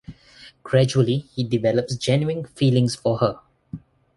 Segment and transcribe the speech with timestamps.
[0.63, 3.39] Gradually, he develops genuine feelings for her.